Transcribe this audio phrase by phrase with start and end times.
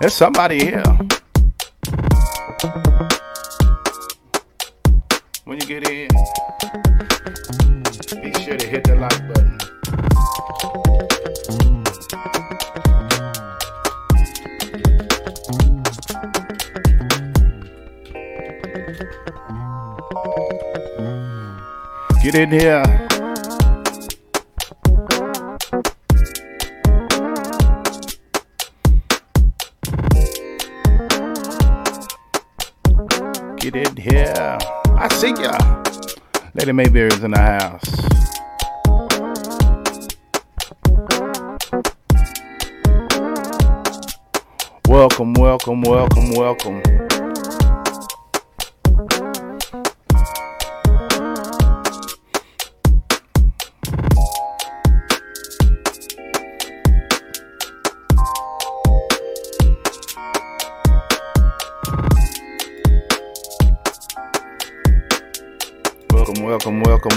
[0.00, 0.82] There's somebody here.
[5.44, 6.08] When you get in,
[8.22, 9.58] be sure to hit the like button.
[22.22, 23.07] Get in here.
[36.68, 37.82] Lady Mayberry's in the house.
[44.86, 46.30] Welcome, welcome, welcome.
[46.32, 47.07] Welcome,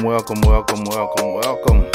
[0.03, 1.91] welcome, welcome, welcome, welcome, welcome.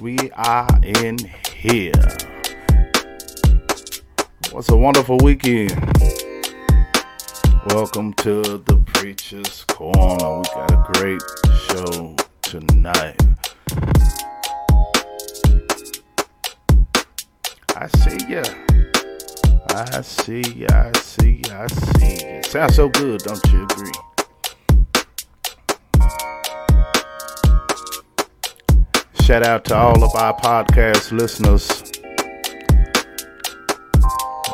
[0.00, 1.18] We are in
[1.50, 1.92] here.
[4.50, 5.70] What's a wonderful weekend?
[7.66, 10.38] Welcome to the Preacher's Corner.
[10.38, 11.22] We got a great
[11.68, 13.20] show tonight.
[17.74, 18.42] I see ya.
[19.74, 22.42] I see ya, I see ya, I see ya.
[22.42, 24.11] Sounds so good, don't you agree?
[29.32, 31.66] Shout out to all of our podcast listeners.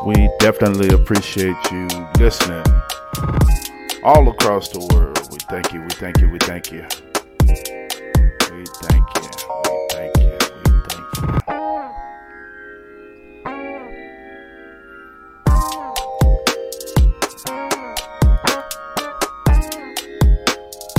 [0.07, 1.89] We definitely appreciate you
[2.21, 2.65] listening
[4.05, 5.19] all across the world.
[5.33, 6.87] We thank you, we thank you, we thank you.
[7.43, 7.57] We
[8.85, 9.23] thank you,
[9.65, 11.03] we thank you, we thank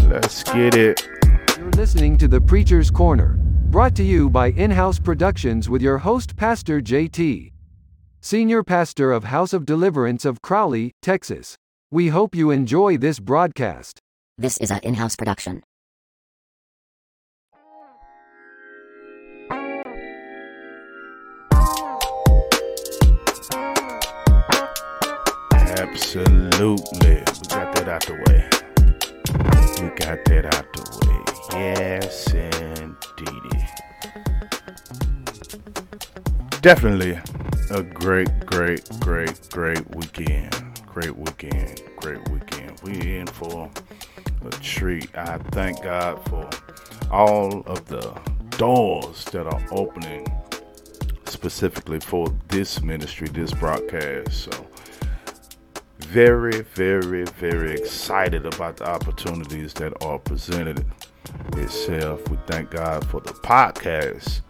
[0.02, 0.10] you.
[0.10, 1.08] Let's get it.
[1.58, 3.39] You're listening to The Preacher's Corner,
[3.70, 7.52] brought to you by In House Productions with your host, Pastor JT,
[8.20, 11.56] Senior Pastor of House of Deliverance of Crowley, Texas.
[11.92, 14.00] We hope you enjoy this broadcast.
[14.40, 15.62] This is a in-house production.
[25.52, 26.80] Absolutely.
[27.02, 28.50] We got that out the way.
[29.80, 31.29] We got that out the way.
[31.52, 33.68] Yes, indeed.
[36.62, 37.20] Definitely
[37.72, 40.82] a great, great, great, great weekend.
[40.86, 41.82] Great weekend.
[41.98, 42.80] Great weekend.
[42.84, 43.70] We in for
[44.46, 45.16] a treat.
[45.16, 46.50] I thank God for
[47.12, 48.20] all of the
[48.58, 50.28] doors that are opening
[51.26, 54.52] specifically for this ministry, this broadcast.
[54.52, 54.68] So
[56.00, 60.86] very, very, very excited about the opportunities that are presented
[61.58, 62.28] itself.
[62.30, 64.42] We thank God for the podcast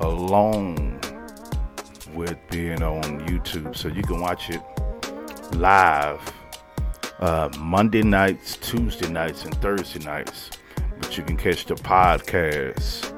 [0.00, 1.00] along
[2.14, 3.76] with being on YouTube.
[3.76, 4.62] So you can watch it
[5.52, 6.20] live
[7.20, 10.50] uh, Monday nights, Tuesday nights, and Thursday nights.
[10.98, 13.16] But you can catch the podcast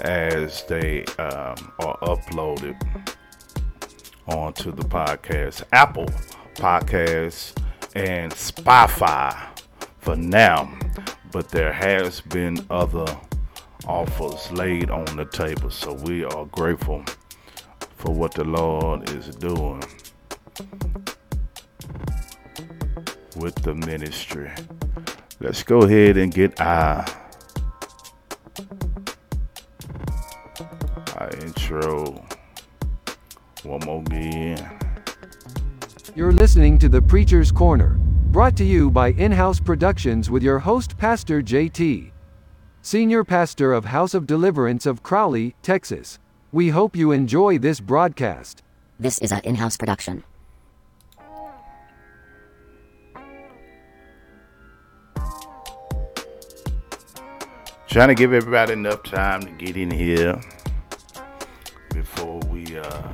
[0.00, 2.76] as they um, are uploaded
[4.26, 5.62] onto the podcast.
[5.72, 6.06] Apple
[6.54, 7.56] Podcasts
[7.94, 9.48] and Spotify
[9.98, 10.76] for now,
[11.34, 13.04] but there has been other
[13.88, 17.02] offers laid on the table, so we are grateful
[17.96, 19.82] for what the Lord is doing
[23.34, 24.52] with the ministry.
[25.40, 27.04] Let's go ahead and get our
[31.16, 32.24] our intro
[33.64, 34.78] one more again.
[36.14, 37.98] You're listening to The Preacher's Corner,
[38.34, 42.10] brought to you by In House Productions with your host, Pastor JT,
[42.82, 46.18] Senior Pastor of House of Deliverance of Crowley, Texas.
[46.50, 48.64] We hope you enjoy this broadcast.
[48.98, 50.24] This is a in-house production.
[57.86, 60.40] Trying to give everybody enough time to get in here
[61.90, 63.13] before we uh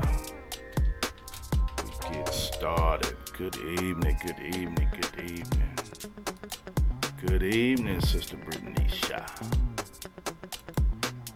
[3.40, 5.78] Good evening, good evening, good evening.
[7.24, 9.24] Good evening, Sister Brittany Shaw.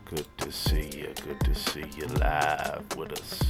[0.05, 1.15] Good to see you.
[1.25, 3.43] Good to see you live with us.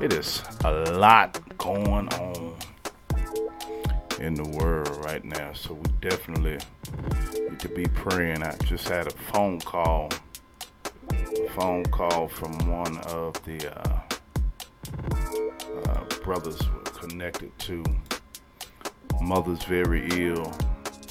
[0.00, 2.56] It is a lot going on
[4.18, 6.56] in the world right now, so we definitely
[7.34, 8.42] need to be praying.
[8.42, 10.08] I just had a phone call,
[11.10, 14.00] a phone call from one of the uh,
[15.88, 17.82] uh, brothers connected to
[19.20, 20.52] mother's very ill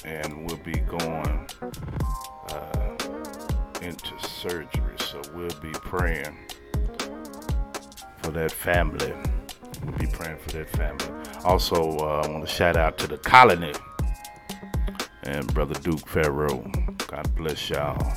[0.05, 1.47] and will be going
[2.49, 2.97] uh,
[3.81, 4.95] into surgery.
[4.99, 6.37] So we'll be praying
[8.21, 9.13] for that family.
[9.83, 11.05] We'll be praying for that family.
[11.43, 13.73] Also, uh, I want to shout out to the colony
[15.23, 16.69] and Brother Duke Farrow.
[17.07, 18.13] God bless y'all.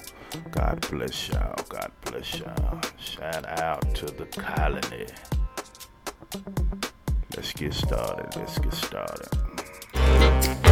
[0.52, 1.54] God bless y'all.
[1.68, 2.80] God bless y'all.
[2.98, 5.06] Shout out to the colony.
[7.36, 8.36] Let's get started.
[8.36, 10.69] Let's get started.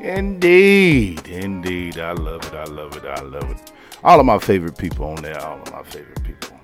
[0.00, 1.98] Indeed, indeed.
[1.98, 2.54] I love it.
[2.54, 3.04] I love it.
[3.04, 3.72] I love it.
[4.04, 5.40] All of my favorite people on there.
[5.40, 6.58] All of my favorite people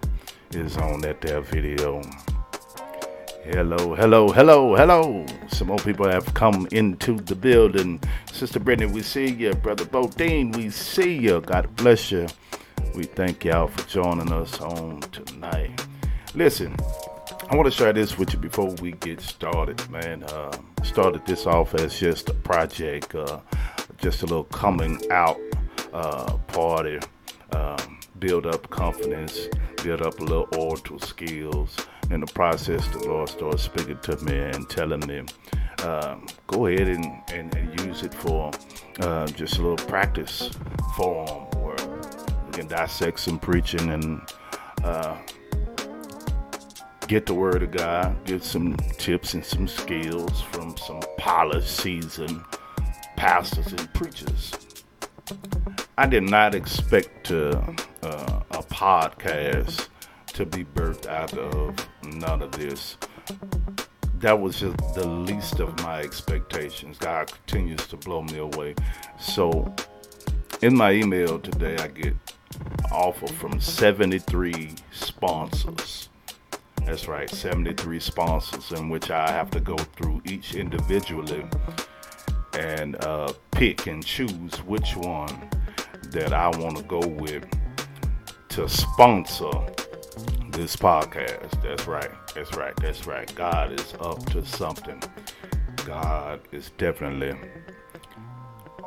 [0.52, 2.02] is on that there video.
[3.44, 5.26] Hello, hello, hello, hello.
[5.49, 8.00] Some more people have come into the building.
[8.31, 9.52] Sister Brittany, we see you.
[9.55, 11.40] Brother Bodine, we see you.
[11.40, 12.29] God bless you.
[12.94, 15.84] We thank y'all for joining us on tonight.
[16.34, 16.77] Listen,
[17.53, 20.23] I want to share this with you before we get started, man.
[20.23, 23.41] Uh, started this off as just a project, uh,
[23.99, 25.39] just a little coming out
[25.93, 26.99] uh, party,
[27.51, 29.49] um, build up confidence,
[29.82, 31.77] build up a little oral skills.
[32.11, 35.23] In the process, the Lord started speaking to me and telling me,
[35.85, 37.05] um, go ahead and,
[37.35, 38.51] and, and, use it for
[39.01, 40.49] uh, just a little practice
[40.97, 41.29] form
[41.61, 41.77] where
[42.47, 44.23] we can dissect some preaching and
[44.85, 45.19] uh,
[47.13, 52.43] get the word of God, get some tips and some skills from some policies and
[53.17, 54.51] pastors and preachers.
[55.99, 57.59] I did not expect to,
[58.03, 59.89] uh, a podcast
[60.29, 62.97] to be birthed out of none of this.
[64.21, 66.97] That was just the least of my expectations.
[66.97, 68.75] God continues to blow me away.
[69.21, 69.75] So,
[70.63, 72.17] in my email today, I get
[72.91, 76.09] offer from 73 sponsors
[76.93, 81.43] that's right, 73 sponsors, in which I have to go through each individually
[82.53, 85.49] and uh, pick and choose which one
[86.11, 87.46] that I want to go with
[88.51, 89.53] to sponsor
[90.51, 91.63] this podcast.
[91.63, 93.34] That's right, that's right, that's right.
[93.37, 95.03] God is up to something.
[95.87, 97.34] God is definitely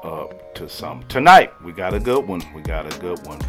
[0.04, 1.08] up to something.
[1.08, 2.44] Tonight, we got a good one.
[2.54, 3.40] We got a good one.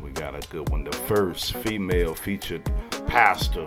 [0.00, 0.84] We got a good one.
[0.84, 2.70] The first female featured
[3.08, 3.64] pastor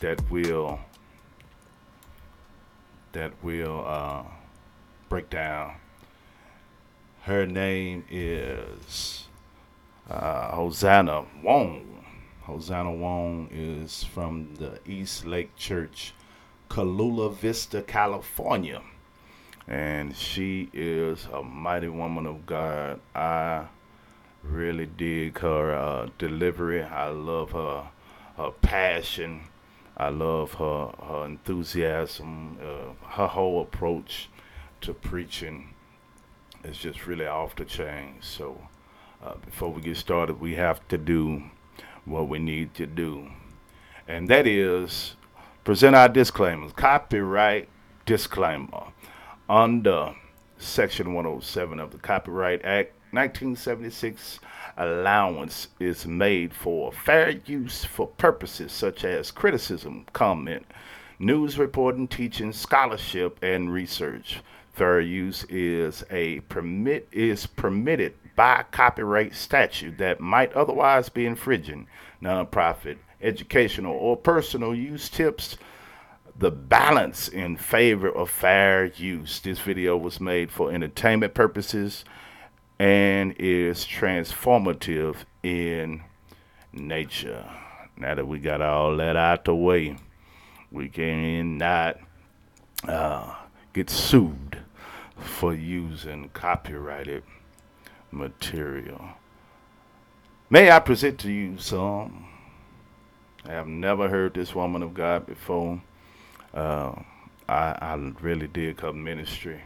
[0.00, 0.80] that will
[3.12, 4.22] that will uh,
[5.08, 5.74] break down.
[7.22, 9.26] Her name is
[10.08, 12.04] uh, Hosanna Wong.
[12.42, 16.14] Hosanna Wong is from the East Lake Church,
[16.72, 18.82] Chula Vista, California.
[19.66, 23.00] And she is a mighty woman of God.
[23.14, 23.66] I
[24.42, 26.82] Really dig her uh, delivery.
[26.82, 27.88] I love her
[28.36, 29.47] her passion.
[29.98, 32.58] I love her her enthusiasm.
[32.62, 34.28] Uh, her whole approach
[34.82, 35.74] to preaching
[36.62, 38.16] is just really off the chain.
[38.20, 38.60] So
[39.22, 41.42] uh, before we get started, we have to do
[42.04, 43.28] what we need to do,
[44.06, 45.16] and that is
[45.64, 46.72] present our disclaimers.
[46.72, 47.68] Copyright
[48.06, 48.84] disclaimer
[49.48, 50.14] under
[50.58, 54.38] Section 107 of the Copyright Act 1976
[54.78, 60.64] allowance is made for fair use for purposes such as criticism, comment,
[61.18, 64.40] news reporting, teaching, scholarship, and research.
[64.72, 71.88] Fair use is a permit is permitted by copyright statute that might otherwise be infringing
[72.22, 75.58] nonprofit, educational, or personal use tips
[76.38, 79.40] the balance in favor of fair use.
[79.40, 82.04] This video was made for entertainment purposes
[82.78, 86.02] and is transformative in
[86.72, 87.44] nature.
[87.96, 89.96] Now that we got all that out the way,
[90.70, 91.98] we can not
[92.86, 93.34] uh,
[93.72, 94.58] get sued
[95.16, 97.24] for using copyrighted
[98.10, 99.04] material.
[100.48, 102.26] May I present to you some?
[103.44, 105.82] I have never heard this woman of God before.
[106.54, 106.92] Uh,
[107.48, 109.62] I, I really dig her ministry.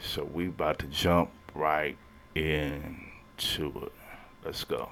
[0.00, 1.96] So we about to jump right
[2.38, 3.92] into it.
[4.44, 4.88] Let's go.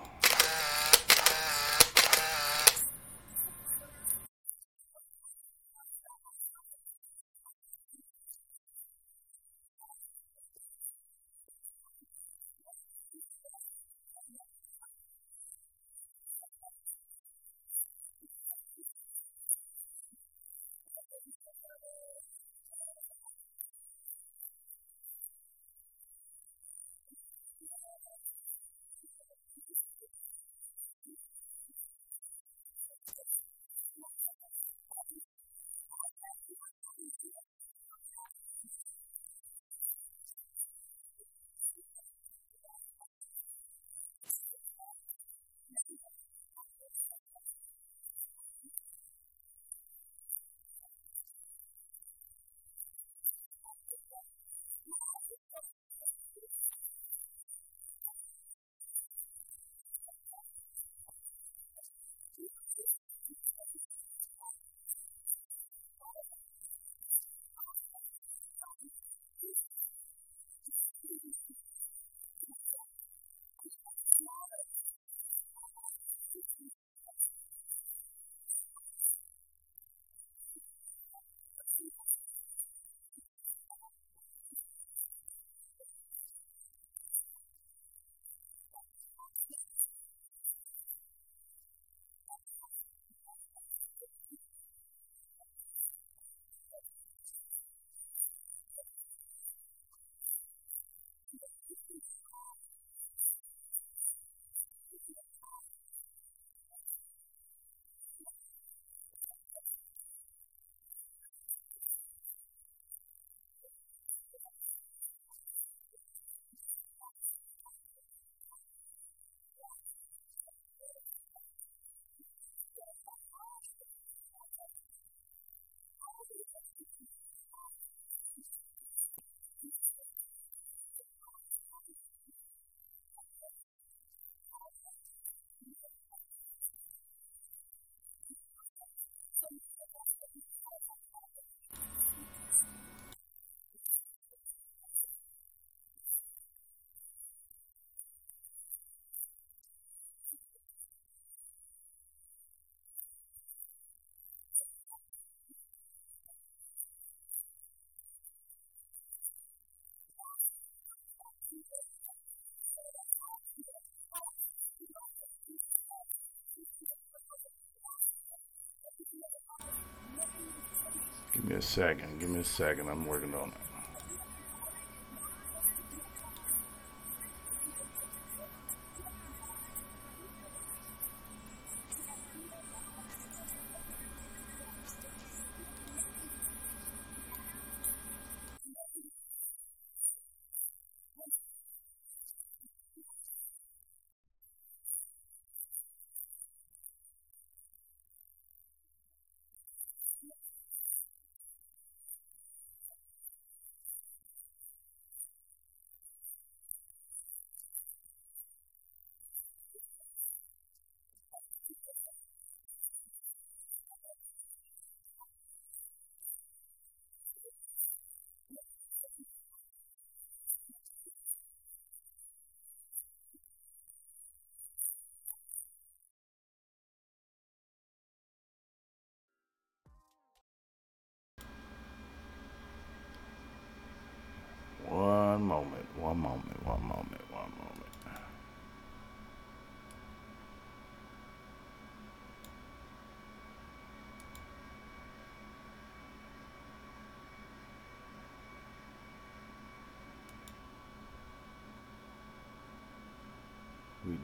[171.57, 172.21] A second.
[172.21, 172.89] Give me a second.
[172.89, 173.66] I'm working on it.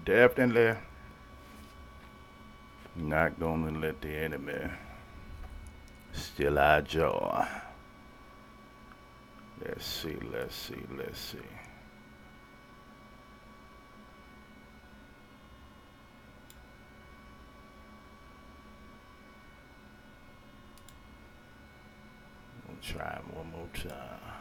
[0.04, 0.76] Definitely
[2.96, 4.70] not gonna let the enemy
[6.12, 7.46] steal our joy.
[9.64, 11.38] Let's see, let's see, let's see.
[22.66, 24.31] We'll try one more time.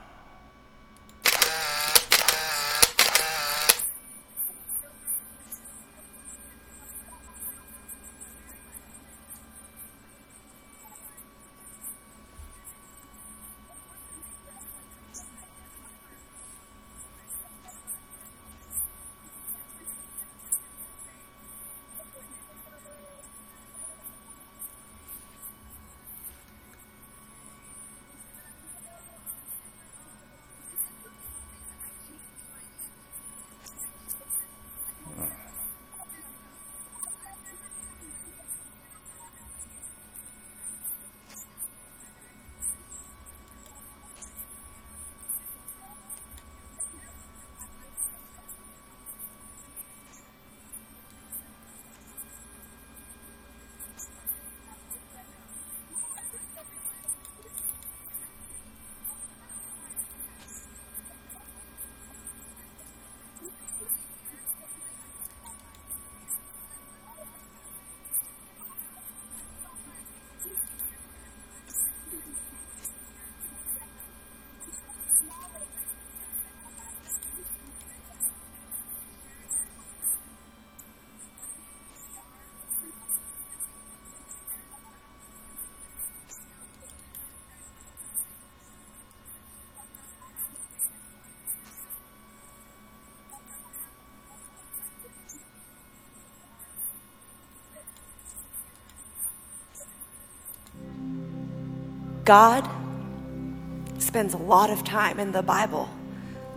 [102.31, 102.65] God
[103.97, 105.89] spends a lot of time in the Bible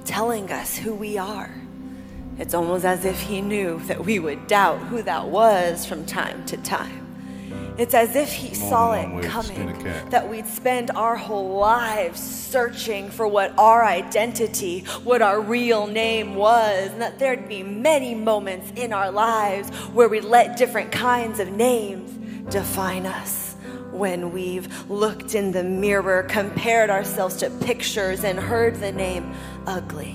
[0.04, 1.52] telling us who we are.
[2.38, 6.46] It's almost as if He knew that we would doubt who that was from time
[6.46, 7.74] to time.
[7.76, 11.16] It's as if He saw it way to skin a coming, that we'd spend our
[11.16, 17.48] whole lives searching for what our identity, what our real name was, and that there'd
[17.48, 22.12] be many moments in our lives where we let different kinds of names
[22.48, 23.43] define us.
[24.04, 29.34] When we've looked in the mirror, compared ourselves to pictures, and heard the name
[29.66, 30.12] ugly.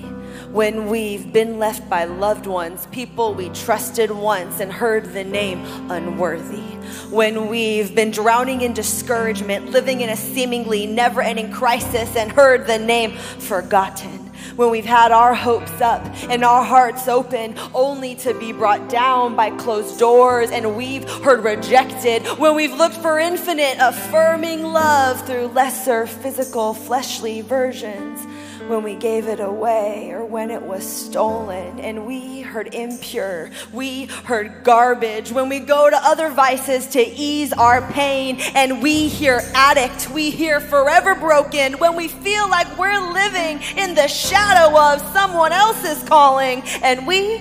[0.52, 5.66] When we've been left by loved ones, people we trusted once, and heard the name
[5.90, 6.62] unworthy.
[7.10, 12.68] When we've been drowning in discouragement, living in a seemingly never ending crisis, and heard
[12.68, 14.19] the name forgotten
[14.56, 19.36] when we've had our hopes up and our hearts open, only to be brought down
[19.36, 25.48] by closed doors, and we've heard rejected, when we've looked for infinite, affirming love through
[25.48, 28.26] lesser physical, fleshly versions.
[28.70, 34.06] When we gave it away or when it was stolen, and we heard impure, we
[34.06, 35.32] heard garbage.
[35.32, 40.30] When we go to other vices to ease our pain, and we hear addict, we
[40.30, 41.80] hear forever broken.
[41.80, 47.38] When we feel like we're living in the shadow of someone else's calling, and we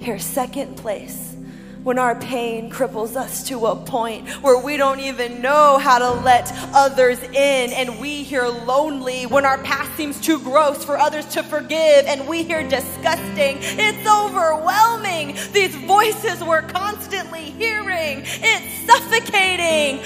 [0.00, 1.21] hear second place
[1.82, 6.10] when our pain cripples us to a point where we don't even know how to
[6.22, 11.26] let others in, and we hear lonely when our past seems too gross for others
[11.26, 13.56] to forgive, and we hear disgusting.
[13.60, 15.36] It's overwhelming.
[15.52, 20.02] These voices we're constantly hearing, it's suffocating.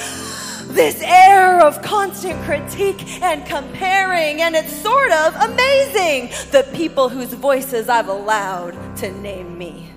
[0.74, 6.28] This air of constant critique and comparing, and it's sort of amazing.
[6.50, 9.90] The people whose voices I've allowed to name me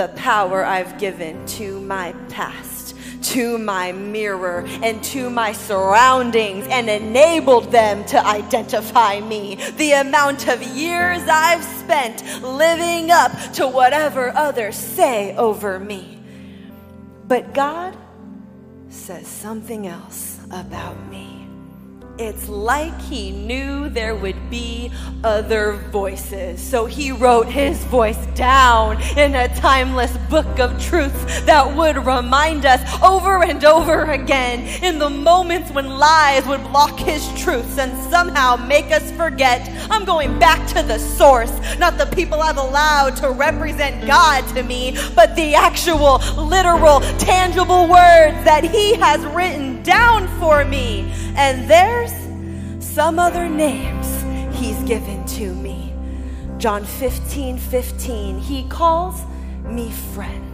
[0.00, 2.96] the power I've given to my past,
[3.34, 9.56] to my mirror, and to my surroundings, and enabled them to identify me.
[9.76, 16.18] The amount of years I've spent living up to whatever others say over me.
[17.28, 17.94] But God
[18.88, 21.29] says something else about me.
[22.20, 24.92] It's like he knew there would be
[25.24, 26.60] other voices.
[26.60, 32.66] So he wrote his voice down in a timeless book of truth that would remind
[32.66, 37.90] us over and over again in the moments when lies would block his truths and
[38.12, 39.66] somehow make us forget.
[39.90, 44.62] I'm going back to the source, not the people I've allowed to represent God to
[44.62, 51.10] me, but the actual, literal, tangible words that he has written down for me.
[51.36, 52.12] And there's
[52.84, 54.06] some other names
[54.56, 55.92] he's given to me.
[56.58, 59.22] John 15 15, he calls
[59.64, 60.50] me friend.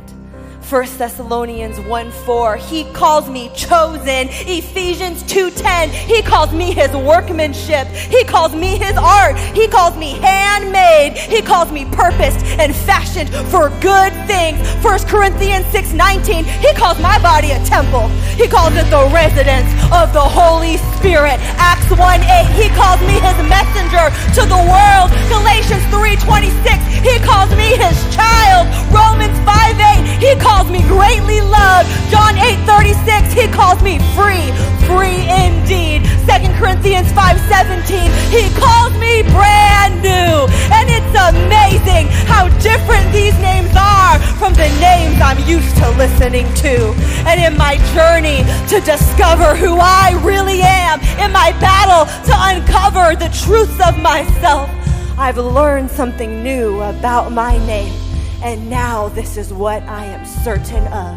[0.69, 4.29] 1 Thessalonians 1 4, he calls me chosen.
[4.49, 7.87] Ephesians 2:10, he calls me his workmanship.
[7.87, 9.37] He calls me his art.
[9.39, 11.17] He calls me handmade.
[11.17, 14.59] He calls me purposed and fashioned for good things.
[14.83, 18.09] 1 Corinthians 6:19, he calls my body a temple.
[18.37, 21.39] He calls it the residence of the Holy Spirit.
[21.57, 25.09] Acts 1:8, he calls me his messenger to the world.
[25.31, 28.67] Galatians 3:26, he calls me his child.
[28.93, 31.89] Romans 5:8, he calls calls me greatly loved.
[32.11, 34.51] John 8 36, he calls me free,
[34.87, 36.03] free indeed.
[36.27, 38.11] 2 Corinthians 5:17.
[38.31, 40.47] he calls me brand new.
[40.77, 46.47] And it's amazing how different these names are from the names I'm used to listening
[46.65, 46.95] to.
[47.29, 53.17] And in my journey to discover who I really am, in my battle to uncover
[53.17, 54.71] the truths of myself,
[55.19, 57.95] I've learned something new about my name.
[58.43, 61.17] And now this is what I am certain of.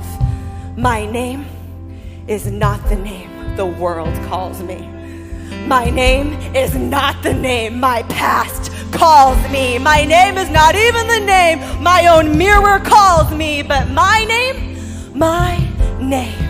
[0.78, 1.46] My name
[2.28, 3.29] is not the name
[3.60, 4.88] the world calls me.
[5.68, 9.78] My name is not the name my past calls me.
[9.78, 13.62] My name is not even the name my own mirror calls me.
[13.62, 14.80] But my name,
[15.14, 15.58] my
[16.00, 16.42] name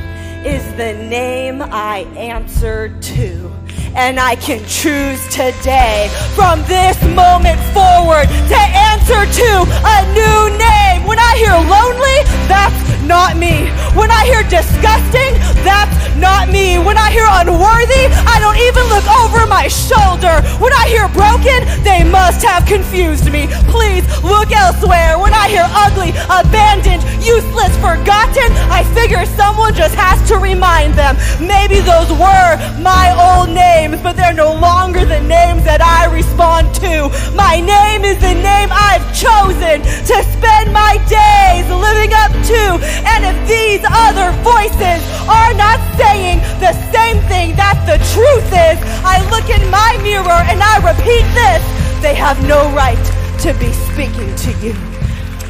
[0.45, 3.52] is the name I answer to
[3.95, 8.60] and I can choose today from this moment forward to
[8.91, 9.52] answer to
[9.95, 11.08] a new name.
[11.08, 12.17] When I hear lonely,
[12.48, 13.74] that's not me.
[13.98, 15.34] When I hear disgusting,
[15.65, 16.78] that's not me.
[16.78, 20.45] When I hear unworthy, I don't even look over my shoulder.
[20.62, 23.50] When I hear broken, they must have confused me.
[23.74, 25.17] Please look elsewhere.
[25.17, 31.17] When I hear ugly, abandoned, useless, forgotten, I figure someone just has to remind them.
[31.41, 36.74] Maybe those were my old names but they're no longer the names that I respond
[36.84, 37.10] to.
[37.36, 42.62] My name is the name I've chosen to spend my days living up to.
[43.05, 48.77] And if these other voices are not saying the same thing that the truth is,
[49.03, 51.62] I look in my mirror and I repeat this.
[52.01, 52.99] They have no right
[53.43, 54.73] to be speaking to you.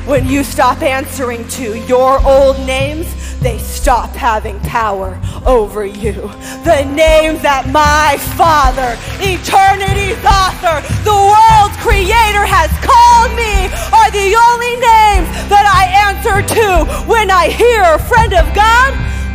[0.05, 3.07] When you stop answering to your old names,
[3.41, 6.27] they stop having power over you.
[6.67, 14.35] The names that my Father, eternity's author, the world's creator has called me are the
[14.35, 18.91] only names that I answer to when I hear friend of God.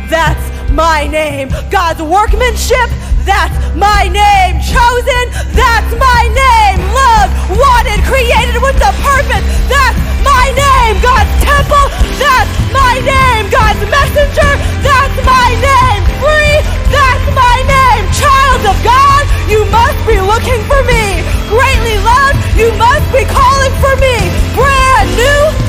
[0.09, 1.49] That's my name.
[1.71, 2.89] God's workmanship,
[3.25, 4.61] that's my name.
[4.61, 5.25] Chosen,
[5.57, 6.77] that's my name.
[6.93, 10.95] Loved, wanted, created with a purpose, that's my name.
[11.01, 11.85] God's temple,
[12.21, 13.49] that's my name.
[13.49, 14.51] God's messenger,
[14.85, 16.01] that's my name.
[16.21, 16.55] Free,
[16.93, 18.03] that's my name.
[18.13, 21.25] Child of God, you must be looking for me.
[21.49, 24.17] Greatly loved, you must be calling for me.
[24.53, 25.64] Brand new,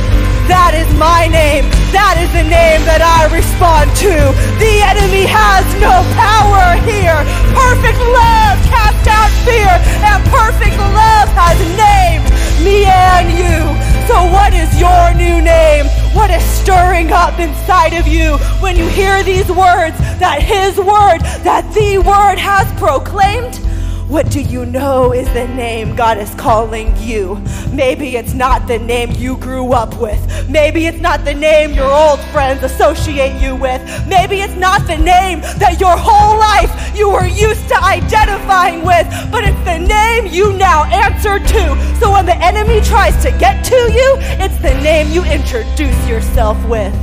[0.48, 1.66] that is my name.
[1.90, 4.14] That is the name that I respond to.
[4.62, 7.18] The enemy has no power here.
[7.54, 9.74] Perfect love casts out fear,
[10.06, 12.26] and perfect love has named
[12.62, 13.58] me and you.
[14.06, 15.86] So, what is your new name?
[16.14, 21.20] What is stirring up inside of you when you hear these words that His word,
[21.42, 23.65] that the word has proclaimed?
[24.08, 27.42] What do you know is the name God is calling you?
[27.72, 30.48] Maybe it's not the name you grew up with.
[30.48, 33.82] Maybe it's not the name your old friends associate you with.
[34.06, 39.08] Maybe it's not the name that your whole life you were used to identifying with,
[39.32, 41.98] but it's the name you now answer to.
[41.98, 46.56] So when the enemy tries to get to you, it's the name you introduce yourself
[46.68, 46.94] with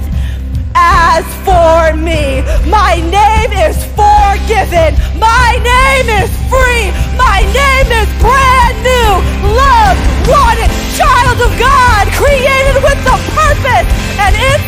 [0.83, 2.43] as for me.
[2.67, 4.91] My name is forgiven.
[5.15, 6.91] My name is free.
[7.15, 9.11] My name is brand new.
[9.55, 9.95] Love,
[10.27, 13.87] wanted, child of God, created with a purpose.
[14.19, 14.67] And it's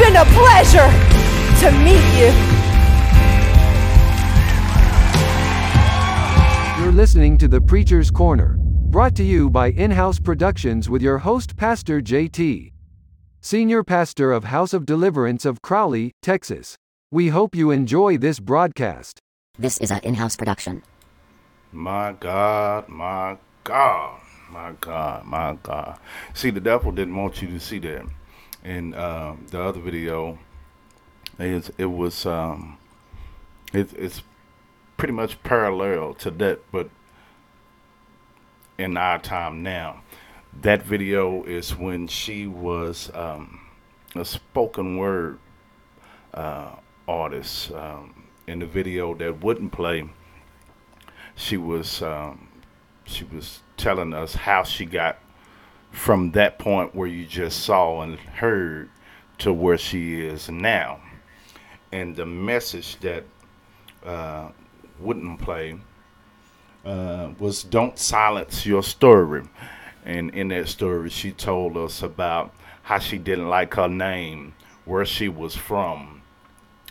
[0.00, 0.90] been a pleasure
[1.60, 2.30] to meet you.
[6.82, 11.18] You're listening to The Preacher's Corner, brought to you by In House Productions with your
[11.18, 12.72] host, Pastor JT.
[13.42, 16.76] Senior Pastor of House of Deliverance of Crowley, Texas.
[17.10, 19.18] We hope you enjoy this broadcast.
[19.58, 20.82] This is an in house production.
[21.72, 25.98] My God, my God, my God, my God.
[26.34, 28.04] See, the devil didn't want you to see that.
[28.62, 30.38] In uh, the other video,
[31.38, 32.76] is it was um,
[33.72, 34.22] it, it's
[34.98, 36.90] pretty much parallel to that, but
[38.76, 40.02] in our time now
[40.62, 43.60] that video is when she was um,
[44.14, 45.38] a spoken word
[46.34, 46.76] uh,
[47.08, 47.72] artist.
[47.72, 48.14] Um,
[48.46, 50.08] in the video that wouldn't play,
[51.36, 52.48] she was um,
[53.04, 55.18] she was telling us how she got
[55.90, 58.90] from that point where you just saw and heard
[59.38, 61.00] to where she is now.
[61.92, 63.24] And the message that
[64.04, 64.50] uh,
[64.98, 65.78] wouldn't play
[66.84, 69.42] uh, was don't silence your story.
[70.04, 75.04] And in that story, she told us about how she didn't like her name, where
[75.04, 76.22] she was from.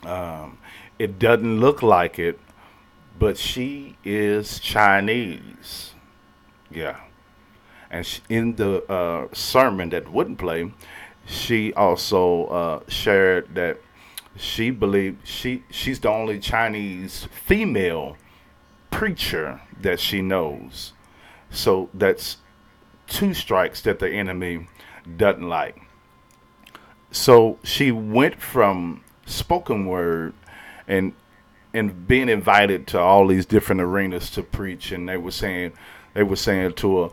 [0.03, 0.57] Um,
[0.97, 2.39] it doesn't look like it,
[3.17, 5.93] but she is Chinese.
[6.69, 6.97] Yeah.
[7.89, 10.71] And she, in the uh, sermon that wouldn't play,
[11.25, 13.79] she also uh, shared that
[14.35, 18.15] she believed she she's the only Chinese female
[18.91, 20.93] preacher that she knows.
[21.49, 22.37] So that's
[23.09, 24.67] two strikes that the enemy
[25.17, 25.81] doesn't like.
[27.11, 30.33] So she went from spoken word
[30.87, 31.13] and
[31.71, 35.71] and being invited to all these different arenas to preach and they were saying
[36.13, 37.09] they were saying to her,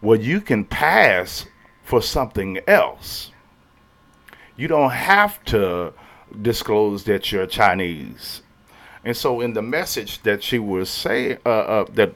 [0.00, 1.46] Well you can pass
[1.82, 3.32] for something else.
[4.56, 5.92] You don't have to
[6.42, 8.42] disclose that you're Chinese.
[9.04, 12.14] And so in the message that she was saying uh, uh, that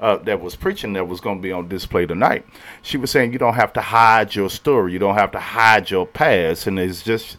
[0.00, 2.44] uh, that was preaching that was going to be on display tonight.
[2.82, 5.90] She was saying you don't have to hide your story, you don't have to hide
[5.90, 7.36] your past, and it's just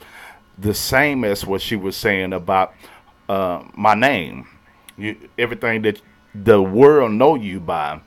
[0.57, 2.73] the same as what she was saying about
[3.27, 4.47] uh, my name.
[4.97, 6.01] You, everything that
[6.35, 8.01] the world know you by,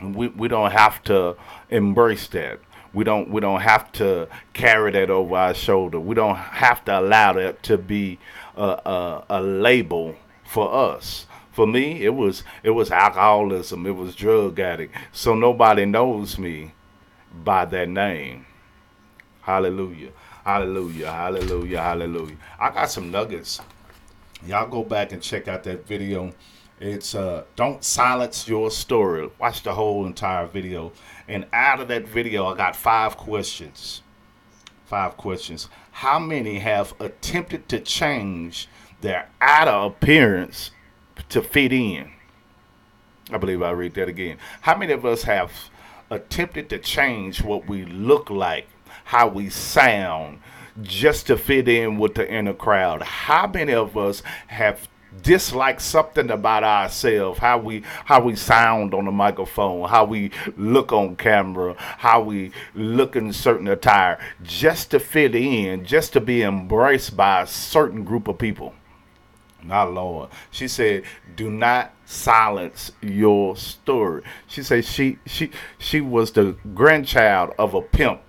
[0.00, 1.36] we we don't have to
[1.68, 2.60] embrace that.
[2.94, 6.00] We don't we don't have to carry that over our shoulder.
[6.00, 8.18] We don't have to allow that to be
[8.56, 14.16] a, a, a label for us for me it was it was alcoholism it was
[14.16, 14.94] drug addict.
[15.12, 16.72] So nobody knows me
[17.32, 18.46] by that name.
[19.42, 20.10] Hallelujah
[20.44, 22.36] hallelujah hallelujah hallelujah.
[22.58, 23.60] I got some nuggets.
[24.46, 26.32] Y'all go back and check out that video.
[26.80, 29.30] It's uh don't silence your story.
[29.38, 30.92] Watch the whole entire video.
[31.28, 34.02] And out of that video i got five questions.
[34.86, 35.68] Five questions.
[35.92, 38.68] How many have attempted to change
[39.00, 40.70] their outer appearance
[41.30, 42.10] to fit in.
[43.30, 44.38] I believe I'll read that again.
[44.60, 45.52] How many of us have
[46.10, 48.66] attempted to change what we look like,
[49.04, 50.40] how we sound,
[50.82, 53.02] just to fit in with the inner crowd?
[53.02, 54.88] How many of us have
[55.20, 60.90] dislike something about ourselves how we how we sound on the microphone how we look
[60.90, 66.42] on camera how we look in certain attire just to fit in just to be
[66.42, 68.72] embraced by a certain group of people
[69.64, 70.30] my Lord.
[70.50, 71.04] She said,
[71.36, 77.82] "Do not silence your story." She said she she she was the grandchild of a
[77.82, 78.20] pimp.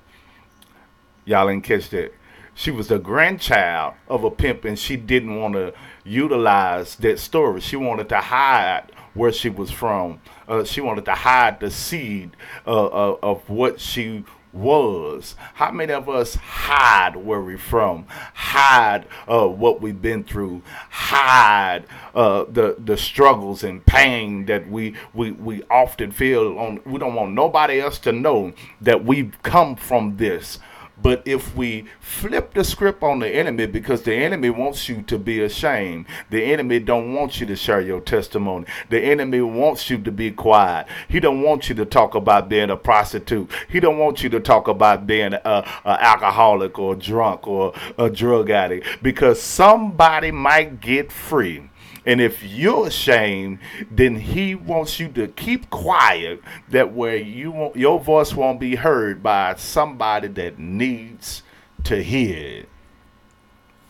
[1.25, 2.13] Y'all didn't catch that.
[2.55, 7.61] She was the grandchild of a pimp, and she didn't want to utilize that story.
[7.61, 10.19] She wanted to hide where she was from.
[10.47, 12.35] Uh, she wanted to hide the seed
[12.67, 15.35] uh, uh, of what she was.
[15.55, 21.85] How many of us hide where we're from, hide uh, what we've been through, hide
[22.13, 26.79] uh, the the struggles and pain that we, we we often feel on.
[26.85, 30.59] We don't want nobody else to know that we've come from this.
[31.03, 35.19] But if we flip the script on the enemy because the enemy wants you to
[35.19, 38.65] be ashamed, the enemy don't want you to share your testimony.
[38.89, 40.87] The enemy wants you to be quiet.
[41.09, 43.51] He don't want you to talk about being a prostitute.
[43.67, 48.09] He don't want you to talk about being a, a alcoholic or drunk or a
[48.09, 51.69] drug addict because somebody might get free
[52.05, 57.75] and if you're ashamed, then he wants you to keep quiet that where you won't,
[57.75, 61.43] your voice won't be heard by somebody that needs
[61.85, 62.69] to hear it.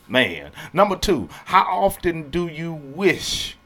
[0.08, 0.52] Man.
[0.74, 3.58] Number two, how often do you wish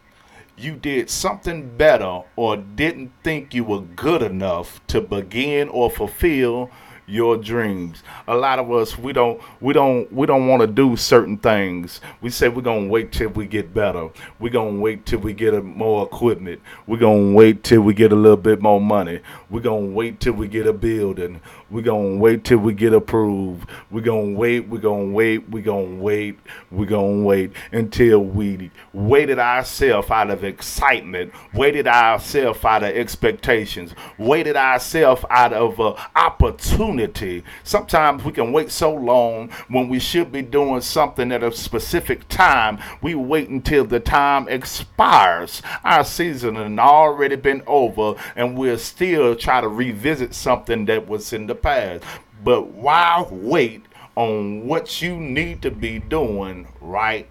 [0.58, 6.72] you did something better or didn't think you were good enough to begin or fulfill
[7.08, 8.04] your dreams.
[8.28, 12.02] A lot of us we don't we don't we don't want to do certain things.
[12.22, 14.10] We say we're gonna wait till we get better.
[14.40, 16.62] We're gonna wait till we get a, more equipment.
[16.86, 19.22] We're gonna wait till we get a little bit more money.
[19.50, 21.40] We're gonna wait till we get a building.
[21.70, 23.70] We're gonna wait till we get approved.
[23.92, 26.40] We're gonna wait, we're gonna wait, we're gonna wait,
[26.72, 33.94] we're gonna wait until we waited ourselves out of excitement, waited ourselves out of expectations,
[34.18, 37.44] waited ourselves out of uh, opportunity.
[37.66, 42.30] Sometimes we can wait so long when we should be doing something at a specific
[42.30, 42.80] time.
[43.02, 45.62] We wait until the time expires.
[45.84, 51.34] Our season has already been over, and we're still trying to revisit something that was
[51.34, 52.04] in the past.
[52.44, 53.84] But why wait
[54.16, 57.30] on what you need to be doing right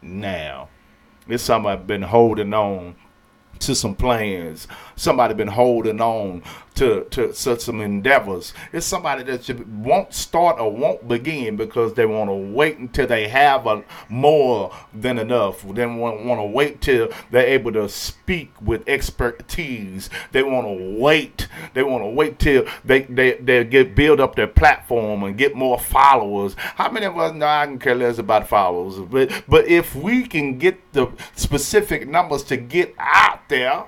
[0.00, 0.68] now?
[1.28, 2.96] It's something I've been holding on
[3.60, 6.42] to some plans Somebody been holding on
[6.74, 8.54] to, to such some endeavors.
[8.72, 13.28] It's somebody that won't start or won't begin because they want to wait until they
[13.28, 15.62] have a more than enough.
[15.62, 20.08] They want, want to wait till they're able to speak with expertise.
[20.32, 21.48] They want to wait.
[21.74, 25.54] They want to wait till they, they, they get build up their platform and get
[25.54, 26.54] more followers.
[26.54, 28.98] How many of us know I can care less about followers?
[28.98, 33.84] But but if we can get the specific numbers to get out there,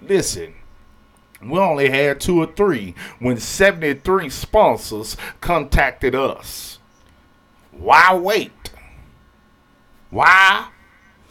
[0.00, 0.54] listen
[1.40, 6.78] we only had two or three when 73 sponsors contacted us.
[7.70, 8.70] Why wait?
[10.10, 10.68] Why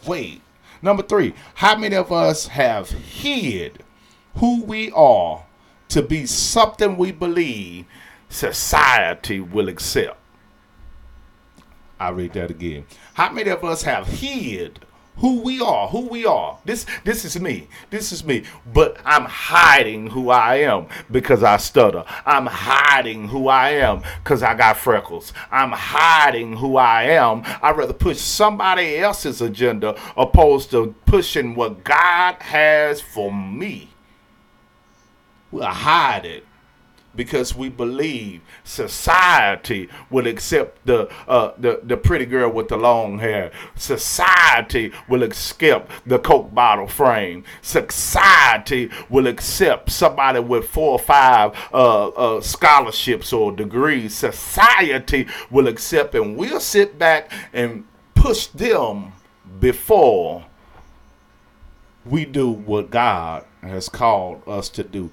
[0.06, 0.40] wait?
[0.80, 3.84] Number three, how many of us have hid
[4.36, 5.44] who we are
[5.88, 7.84] to be something we believe
[8.30, 10.16] society will accept?
[12.00, 12.86] I read that again.
[13.14, 14.86] How many of us have hid
[15.18, 16.58] who we are, who we are.
[16.64, 17.68] This this is me.
[17.90, 18.44] This is me.
[18.72, 22.04] But I'm hiding who I am because I stutter.
[22.26, 25.32] I'm hiding who I am because I got freckles.
[25.50, 27.42] I'm hiding who I am.
[27.62, 33.90] I'd rather push somebody else's agenda opposed to pushing what God has for me.
[35.50, 36.44] We'll hide it
[37.18, 43.18] because we believe society will accept the, uh, the the pretty girl with the long
[43.18, 43.50] hair.
[43.74, 47.42] Society will accept the coke bottle frame.
[47.60, 54.14] Society will accept somebody with four or five uh, uh, scholarships or degrees.
[54.14, 59.12] Society will accept, and we'll sit back and push them
[59.58, 60.44] before
[62.04, 65.10] we do what God has called us to do.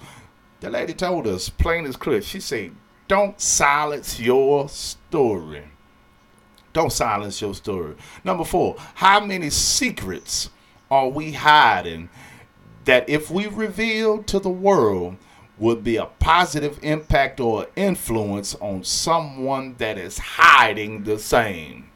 [0.62, 2.72] The lady told us, plain as clear, she said,
[3.08, 5.64] don't silence your story.
[6.74, 7.96] Don't silence your story.
[8.24, 10.50] Number four, how many secrets
[10.90, 12.10] are we hiding
[12.86, 15.18] that if we reveal to the world
[15.58, 21.90] would be a positive impact or influence on someone that is hiding the same?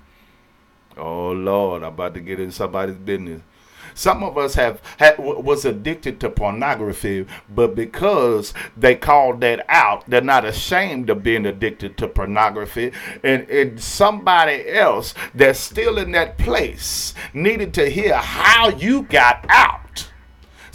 [0.96, 3.42] Oh Lord, I'm about to get in somebody's business.
[4.00, 10.10] Some of us have had, was addicted to pornography, but because they called that out,
[10.10, 12.94] they're not ashamed of being addicted to pornography.
[13.26, 19.46] And, and somebody else that's still in that place needed to hear how you got
[19.50, 19.82] out.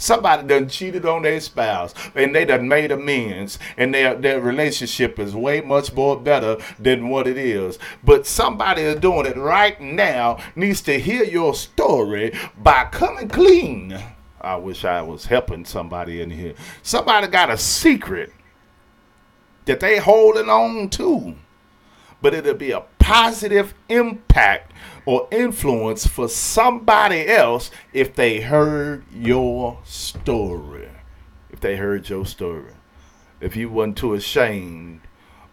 [0.05, 5.17] Somebody done cheated on their spouse and they done made amends and their, their relationship
[5.17, 7.79] is way much more better than what it is.
[8.03, 13.99] But somebody is doing it right now needs to hear your story by coming clean.
[14.39, 16.53] I wish I was helping somebody in here.
[16.83, 18.31] Somebody got a secret
[19.65, 21.33] that they holding on to.
[22.21, 24.73] But it'll be a positive impact
[25.05, 30.89] or influence for somebody else if they heard your story.
[31.51, 32.73] If they heard your story.
[33.39, 35.01] If you weren't too ashamed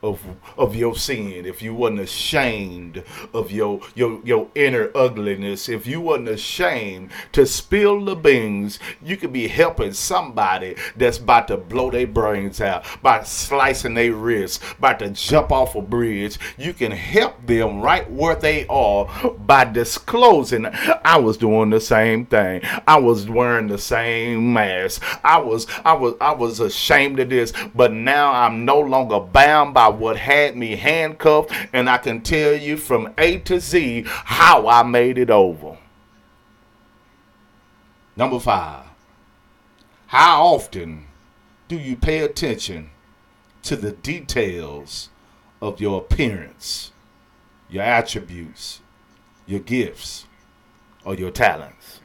[0.03, 0.21] of
[0.59, 6.01] of your sin, if you wasn't ashamed of your your your inner ugliness, if you
[6.01, 11.91] wasn't ashamed to spill the beans, you could be helping somebody that's about to blow
[11.91, 16.39] their brains out, by slicing their wrists, about to jump off a bridge.
[16.59, 19.07] You can help them right where they are
[19.39, 20.67] by disclosing.
[21.05, 22.63] I was doing the same thing.
[22.87, 25.03] I was wearing the same mask.
[25.25, 29.75] I was I was I was ashamed of this, but now I'm no longer bound
[29.75, 34.69] by what had me handcuffed, and I can tell you from A to Z how
[34.69, 35.79] I made it over.
[38.17, 38.85] Number five,
[40.09, 41.07] how often
[41.69, 42.91] do you pay attention
[43.63, 45.09] to the details
[45.63, 46.93] of your appearance,
[47.71, 48.81] your attributes,
[49.47, 50.27] your gifts,
[51.05, 52.01] or your talents?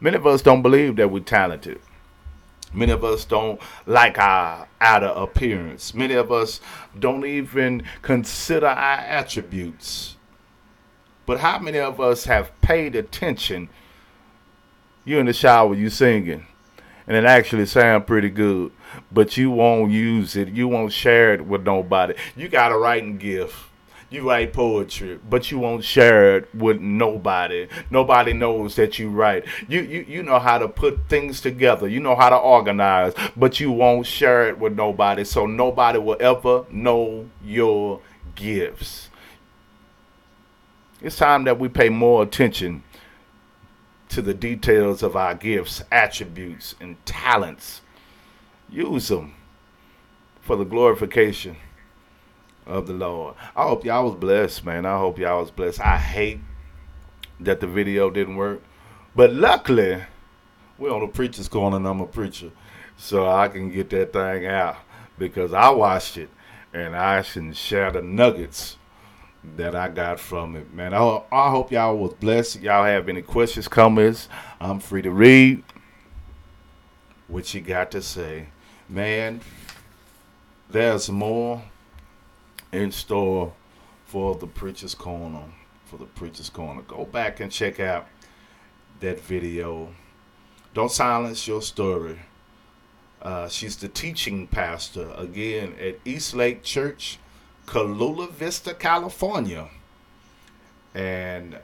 [0.00, 1.80] Many of us don't believe that we're talented.
[2.74, 5.94] Many of us don't like our outer appearance.
[5.94, 6.60] Many of us
[6.98, 10.16] don't even consider our attributes.
[11.26, 13.68] But how many of us have paid attention?
[15.04, 16.46] You in the shower, you singing,
[17.06, 18.72] and it actually sound pretty good,
[19.10, 20.48] but you won't use it.
[20.48, 22.14] You won't share it with nobody.
[22.36, 23.56] You got a writing gift
[24.12, 27.68] you write poetry, but you won't share it with nobody.
[27.90, 29.44] Nobody knows that you write.
[29.68, 31.88] You, you you know how to put things together.
[31.88, 35.24] You know how to organize, but you won't share it with nobody.
[35.24, 38.00] So nobody will ever know your
[38.34, 39.08] gifts.
[41.00, 42.84] It's time that we pay more attention
[44.10, 47.80] to the details of our gifts, attributes, and talents.
[48.70, 49.34] Use them
[50.42, 51.56] for the glorification
[52.66, 53.34] of the Lord.
[53.56, 54.86] I hope y'all was blessed, man.
[54.86, 55.80] I hope y'all was blessed.
[55.80, 56.40] I hate
[57.40, 58.62] that the video didn't work,
[59.14, 60.02] but luckily
[60.78, 62.50] we're on the preacher's corner and I'm a preacher.
[62.96, 64.76] so I can get that thing out
[65.18, 66.28] because I watched it
[66.72, 68.76] and I can share the nuggets
[69.56, 70.94] that I got from it, man.
[70.94, 72.60] I, I hope y'all was blessed.
[72.60, 74.28] Y'all have any questions, comments?
[74.60, 75.62] I'm free to read
[77.28, 78.48] what you got to say,
[78.88, 79.40] man.
[80.70, 81.62] There's more
[82.72, 83.52] in store
[84.06, 85.44] for the preacher's corner.
[85.86, 88.06] For the preacher's corner, go back and check out
[89.00, 89.88] that video.
[90.72, 92.18] Don't silence your story.
[93.20, 97.18] Uh, she's the teaching pastor again at East Lake Church,
[97.70, 99.68] Chula Vista, California.
[100.94, 101.58] And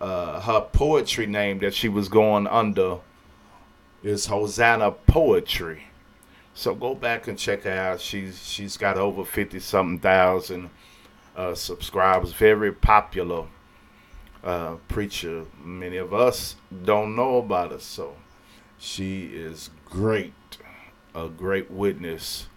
[0.00, 2.98] uh, her poetry name that she was going under
[4.02, 5.84] is Hosanna Poetry.
[6.54, 8.00] So go back and check her out.
[8.00, 10.70] She's she's got over fifty something thousand
[11.36, 12.32] uh, subscribers.
[12.32, 13.46] Very popular
[14.44, 15.46] uh, preacher.
[15.64, 18.16] Many of us don't know about her, so
[18.78, 20.34] she is great,
[21.14, 22.48] a great witness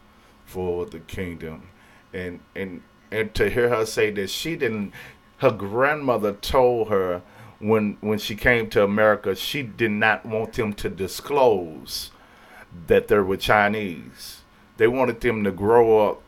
[0.46, 1.70] for the kingdom,
[2.14, 2.82] and and
[3.12, 4.94] and to hear her say that she didn't.
[5.38, 7.22] Her grandmother told her
[7.60, 12.12] when when she came to America, she did not want them to disclose
[12.88, 14.42] that they were Chinese.
[14.78, 16.22] They wanted them to grow up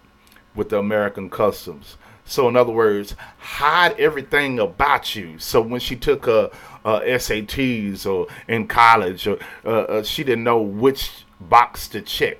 [0.55, 1.97] with the American customs.
[2.25, 5.39] So, in other words, hide everything about you.
[5.39, 6.51] So, when she took her
[6.83, 12.37] uh, SATs or in college, or, uh, uh, she didn't know which box to check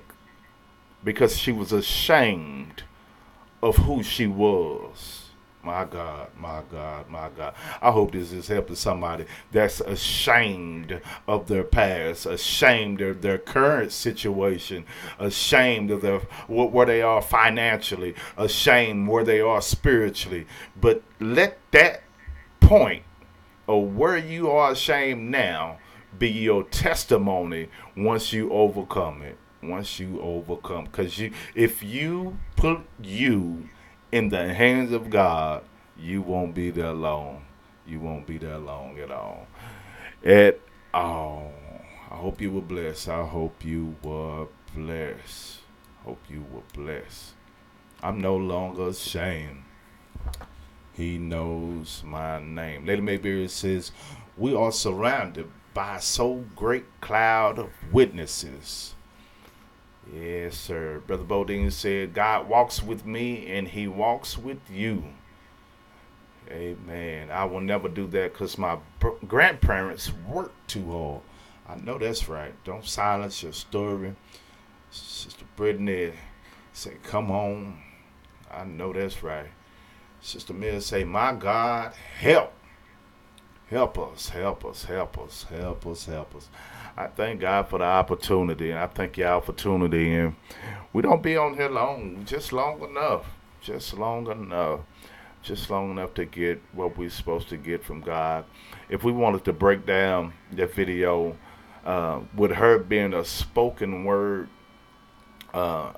[1.02, 2.82] because she was ashamed
[3.62, 5.17] of who she was.
[5.68, 7.52] My God, my God, my God.
[7.82, 13.92] I hope this is helping somebody that's ashamed of their past, ashamed of their current
[13.92, 14.86] situation,
[15.18, 20.46] ashamed of their where they are financially, ashamed where they are spiritually.
[20.74, 22.02] But let that
[22.60, 23.02] point
[23.68, 25.80] of where you are ashamed now
[26.18, 29.36] be your testimony once you overcome it.
[29.62, 33.68] Once you overcome, because you, if you put you
[34.12, 35.62] in the hands of God,
[35.98, 37.44] you won't be there long.
[37.86, 39.46] You won't be there long at all.
[40.24, 40.60] At
[40.92, 41.52] all.
[42.10, 43.08] I hope you were blessed.
[43.08, 45.58] I hope you were blessed.
[46.04, 47.32] Hope you were blessed.
[48.02, 49.64] I'm no longer ashamed.
[50.92, 52.86] He knows my name.
[52.86, 53.92] Lady Mayberry says,
[54.36, 58.94] We are surrounded by so great cloud of witnesses
[60.12, 61.02] Yes, sir.
[61.06, 65.04] Brother Bodine said, God walks with me and he walks with you.
[66.50, 67.30] Amen.
[67.30, 68.78] I will never do that because my
[69.26, 71.20] grandparents worked too hard.
[71.68, 72.54] I know that's right.
[72.64, 74.14] Don't silence your story.
[74.90, 76.12] Sister Brittany
[76.72, 77.82] said, Come home.
[78.50, 79.50] I know that's right.
[80.22, 82.54] Sister Mill say, My God, help.
[83.68, 86.48] Help us, help us, help us, help us, help us.
[86.98, 90.34] I thank God for the opportunity, and I thank y'all for tuning in.
[90.92, 93.24] We don't be on here long, just long enough,
[93.60, 94.80] just long enough,
[95.40, 98.46] just long enough to get what we're supposed to get from God.
[98.88, 101.36] If we wanted to break down that video,
[101.84, 104.48] uh, with her being a spoken word
[105.54, 105.92] uh,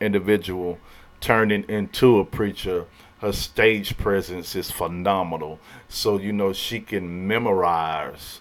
[0.00, 0.78] individual
[1.18, 2.84] turning into a preacher,
[3.20, 5.58] her stage presence is phenomenal.
[5.88, 8.40] So you know she can memorize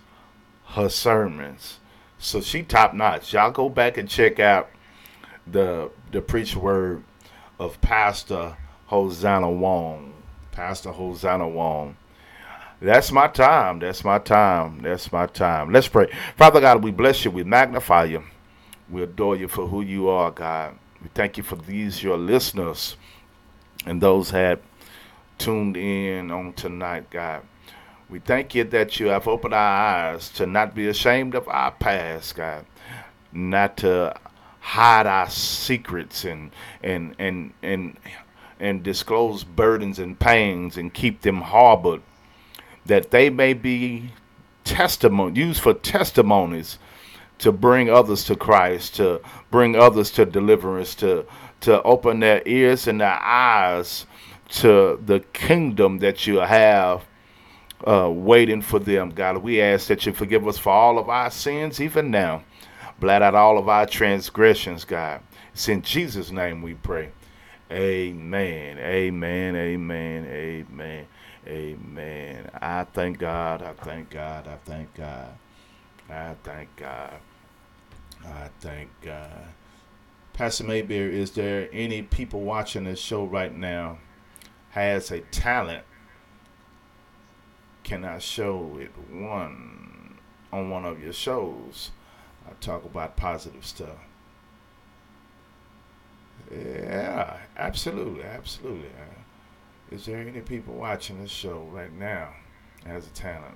[0.69, 1.79] her sermons.
[2.19, 3.33] So she top notch.
[3.33, 4.69] Y'all go back and check out
[5.45, 7.03] the the preach word
[7.59, 8.57] of Pastor
[8.87, 10.13] Hosanna Wong.
[10.51, 11.95] Pastor Hosanna Wong.
[12.79, 13.79] That's my time.
[13.79, 14.81] That's my time.
[14.81, 15.71] That's my time.
[15.71, 16.11] Let's pray.
[16.35, 17.31] Father God, we bless you.
[17.31, 18.23] We magnify you.
[18.89, 20.77] We adore you for who you are, God.
[21.01, 22.95] We thank you for these, your listeners,
[23.85, 24.59] and those had
[25.37, 27.43] tuned in on tonight, God.
[28.09, 31.71] We thank you that you have opened our eyes to not be ashamed of our
[31.71, 32.65] past, God,
[33.33, 34.17] not to
[34.61, 36.51] hide our secrets and
[36.81, 37.97] and and and
[38.61, 42.01] and disclose burdens and pains and keep them harbored,
[42.85, 44.11] that they may be
[44.63, 46.79] testimony used for testimonies
[47.39, 49.19] to bring others to Christ, to
[49.51, 51.25] bring others to deliverance, to
[51.59, 54.05] to open their ears and their eyes
[54.49, 57.03] to the kingdom that you have
[57.85, 59.37] uh, waiting for them, God.
[59.37, 62.43] We ask that you forgive us for all of our sins, even now.
[62.99, 65.21] Blot out all of our transgressions, God.
[65.53, 67.11] It's in Jesus' name we pray.
[67.71, 68.77] Amen.
[68.79, 69.55] Amen.
[69.55, 70.25] Amen.
[70.25, 71.07] Amen.
[71.47, 72.49] Amen.
[72.61, 73.61] I thank God.
[73.61, 74.47] I thank God.
[74.47, 75.29] I thank God.
[76.09, 77.13] I thank God.
[78.25, 79.47] I thank God.
[80.33, 83.97] Pastor Mayberry, is there any people watching this show right now
[84.69, 85.83] has a talent
[87.87, 90.17] cannot show it one
[90.51, 91.91] on one of your shows.
[92.45, 93.97] I talk about positive stuff.
[96.51, 98.89] Yeah, absolutely, absolutely.
[99.89, 102.33] Is there any people watching this show right now
[102.85, 103.55] as a talent?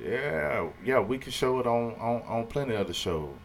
[0.00, 3.36] Yeah, yeah, we can show it on on, on plenty of the shows.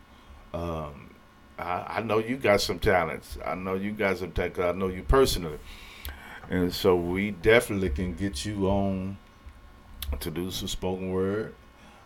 [0.51, 1.13] Um,
[1.59, 3.37] I, I know you got some talents.
[3.45, 4.57] I know you got some talent.
[4.57, 5.59] I know you personally,
[6.49, 9.17] and so we definitely can get you on
[10.19, 11.53] to do some spoken word.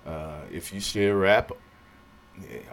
[0.06, 1.52] Uh, if you still rap,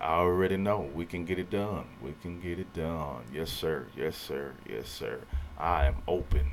[0.01, 1.85] I already know we can get it done.
[2.03, 3.25] We can get it done.
[3.33, 3.87] Yes, sir.
[3.97, 4.53] Yes, sir.
[4.69, 5.21] Yes, sir.
[5.59, 6.53] I am open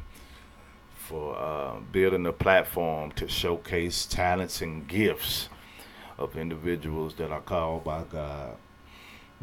[0.96, 5.50] for uh, building a platform to showcase talents and gifts
[6.18, 8.58] of individuals that are called by God.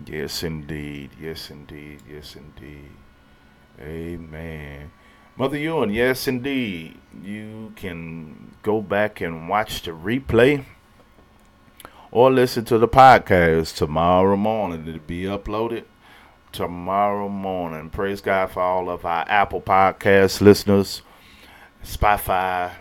[0.06, 1.10] Yes, indeed.
[1.20, 2.00] Yes, indeed.
[2.10, 2.90] Yes, indeed.
[3.80, 4.90] Amen.
[5.34, 6.98] Mother Ewan, yes, indeed.
[7.24, 10.66] You can go back and watch the replay
[12.10, 14.86] or listen to the podcast tomorrow morning.
[14.86, 15.84] It'll be uploaded
[16.52, 17.88] tomorrow morning.
[17.88, 21.00] Praise God for all of our Apple Podcast listeners,
[21.82, 22.72] Spotify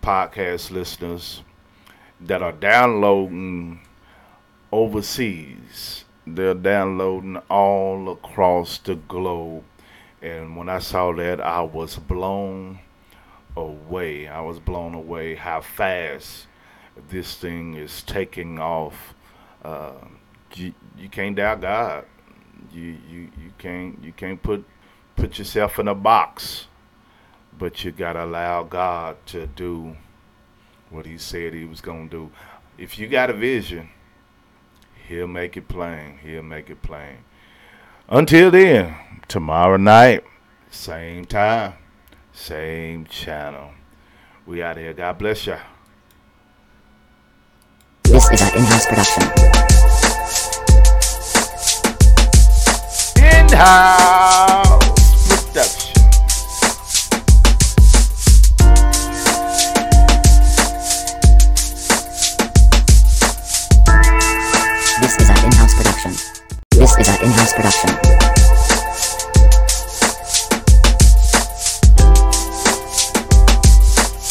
[0.00, 1.42] podcast listeners
[2.20, 3.80] that are downloading
[4.70, 6.04] overseas.
[6.24, 9.64] They're downloading all across the globe.
[10.22, 12.80] And when I saw that, I was blown
[13.56, 14.28] away.
[14.28, 16.46] I was blown away how fast
[17.08, 19.14] this thing is taking off.
[19.64, 19.92] Uh,
[20.54, 22.04] you, you can't doubt God.
[22.72, 24.64] You, you you can't you can't put
[25.14, 26.66] put yourself in a box,
[27.58, 29.96] but you gotta allow God to do
[30.90, 32.30] what He said He was gonna do.
[32.78, 33.90] If you got a vision,
[35.08, 36.18] He'll make it plain.
[36.22, 37.18] He'll make it plain.
[38.08, 38.94] Until then,
[39.26, 40.22] tomorrow night,
[40.70, 41.72] same time,
[42.32, 43.72] same channel.
[44.46, 44.92] We out here.
[44.92, 45.58] God bless ya.
[48.04, 49.22] This is an in-house production.
[53.16, 54.85] In-house